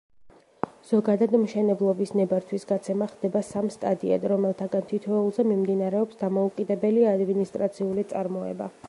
[0.91, 8.77] ზოგადად, მშენებლობის ნებართვის გაცემა ხდება სამ სტადიად, რომელთაგან თითოეულზე მიმდინარეობს დამოუკიდებელი ადმინისტრაციული წარმოება.